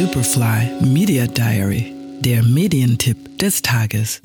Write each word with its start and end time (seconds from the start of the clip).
Superfly 0.00 0.80
Media 0.80 1.26
Diary, 1.26 1.92
der 2.20 2.42
Medientipp 2.42 3.38
des 3.38 3.60
Tages. 3.60 4.22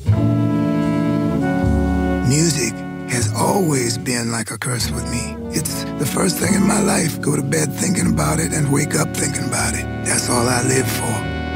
Music 2.30 2.74
has 3.10 3.30
always 3.36 3.98
been 3.98 4.32
like 4.32 4.52
a 4.52 4.58
curse 4.58 4.90
with 4.90 5.04
me. 5.12 5.36
It's 5.52 5.84
the 6.00 6.06
first 6.06 6.40
thing 6.40 6.56
in 6.56 6.66
my 6.66 6.82
life. 6.82 7.20
Go 7.22 7.36
to 7.36 7.44
bed 7.44 7.74
thinking 7.78 8.08
about 8.08 8.40
it 8.40 8.54
and 8.54 8.72
wake 8.72 8.98
up 8.98 9.14
thinking 9.14 9.44
about 9.44 9.74
it. 9.74 9.86
That's 10.06 10.30
all 10.30 10.48
I 10.48 10.64
live 10.66 10.88
for. 10.88 11.14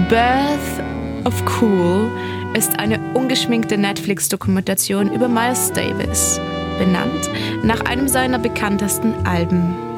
Birth 0.09 0.81
of 1.23 1.41
Cool 1.45 2.11
ist 2.53 2.77
eine 2.77 2.99
ungeschminkte 3.13 3.77
Netflix-Dokumentation 3.77 5.13
über 5.13 5.29
Miles 5.29 5.71
Davis, 5.71 6.41
benannt 6.77 7.29
nach 7.63 7.85
einem 7.85 8.09
seiner 8.09 8.39
bekanntesten 8.39 9.13
Alben. 9.25 9.88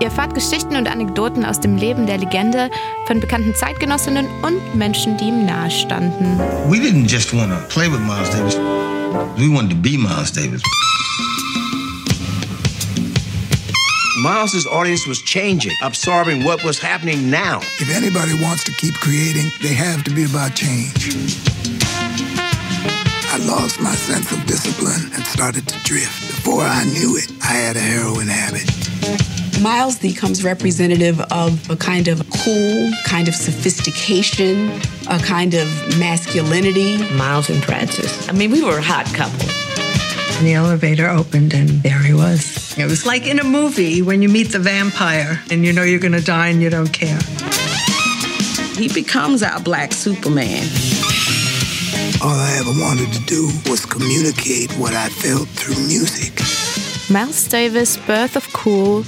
Ihr 0.00 0.06
erfahrt 0.06 0.34
Geschichten 0.34 0.76
und 0.76 0.88
Anekdoten 0.88 1.44
aus 1.44 1.60
dem 1.60 1.76
Leben 1.76 2.06
der 2.06 2.16
Legende 2.16 2.70
von 3.06 3.20
bekannten 3.20 3.54
Zeitgenossinnen 3.54 4.26
und 4.40 4.74
Menschen, 4.74 5.18
die 5.18 5.24
ihm 5.24 5.44
nahestanden. 5.44 6.38
We 6.70 6.78
didn't 6.78 7.06
just 7.06 7.34
want 7.34 7.52
to 7.52 7.58
play 7.68 7.86
with 7.86 8.00
Miles 8.00 8.30
Davis. 8.30 8.56
We 9.36 9.54
wanted 9.54 9.70
to 9.72 9.76
be 9.76 9.98
Miles 9.98 10.32
Davis. 10.32 10.62
Miles's 14.22 14.66
audience 14.66 15.06
was 15.06 15.20
changing, 15.22 15.72
absorbing 15.82 16.44
what 16.44 16.64
was 16.64 16.78
happening 16.78 17.28
now. 17.28 17.60
If 17.78 17.94
anybody 17.94 18.32
wants 18.42 18.64
to 18.64 18.72
keep 18.80 18.94
creating, 18.94 19.50
they 19.60 19.74
have 19.74 20.02
to 20.04 20.10
be 20.10 20.24
about 20.24 20.54
change. 20.54 21.10
I 23.32 23.36
lost 23.46 23.80
my 23.80 23.94
sense 23.94 24.32
of 24.32 24.44
discipline 24.46 25.12
and 25.14 25.24
started 25.24 25.68
to 25.68 25.78
drift. 25.84 26.26
Before 26.28 26.64
I 26.64 26.84
knew 26.84 27.16
it, 27.16 27.30
I 27.42 27.52
had 27.52 27.76
a 27.76 27.80
heroin 27.80 28.28
habit. 28.28 28.49
Miles 29.70 30.00
becomes 30.00 30.42
representative 30.42 31.20
of 31.30 31.70
a 31.70 31.76
kind 31.76 32.08
of 32.08 32.28
cool, 32.30 32.90
kind 33.04 33.28
of 33.28 33.36
sophistication, 33.36 34.68
a 35.08 35.16
kind 35.20 35.54
of 35.54 35.68
masculinity. 35.96 36.98
Miles 37.14 37.48
and 37.48 37.62
Frances. 37.62 38.28
I 38.28 38.32
mean, 38.32 38.50
we 38.50 38.64
were 38.64 38.78
a 38.78 38.82
hot 38.82 39.06
couple. 39.14 39.48
And 40.38 40.44
the 40.44 40.54
elevator 40.54 41.08
opened, 41.08 41.54
and 41.54 41.68
there 41.84 42.02
he 42.02 42.12
was. 42.12 42.76
It 42.76 42.86
was 42.86 43.06
like 43.06 43.28
in 43.28 43.38
a 43.38 43.44
movie 43.44 44.02
when 44.02 44.22
you 44.22 44.28
meet 44.28 44.50
the 44.50 44.58
vampire 44.58 45.40
and 45.52 45.64
you 45.64 45.72
know 45.72 45.84
you're 45.84 46.00
going 46.00 46.18
to 46.18 46.24
die 46.24 46.48
and 46.48 46.60
you 46.60 46.68
don't 46.68 46.92
care. 46.92 47.20
He 48.74 48.88
becomes 48.92 49.40
our 49.44 49.60
black 49.60 49.92
Superman. 49.92 50.64
All 52.20 52.34
I 52.34 52.56
ever 52.58 52.72
wanted 52.82 53.12
to 53.12 53.24
do 53.26 53.48
was 53.70 53.86
communicate 53.86 54.72
what 54.72 54.94
I 54.94 55.08
felt 55.10 55.46
through 55.50 55.78
music. 55.86 56.40
Miles 57.08 57.46
Davis 57.46 57.96
Birth 57.98 58.34
of 58.34 58.52
Cool 58.52 59.04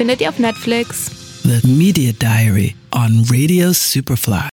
findet 0.00 0.22
ihr 0.22 0.30
auf 0.30 0.38
Netflix. 0.38 1.10
The 1.42 1.60
Media 1.68 2.12
Diary 2.12 2.74
on 2.90 3.22
Radio 3.28 3.70
Superfly. 3.74 4.40